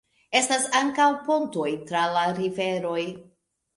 Estas 0.37 0.63
ankaŭ 0.79 1.07
pontoj 1.29 1.67
tra 1.91 2.01
la 2.17 2.25
riveroj. 2.41 3.03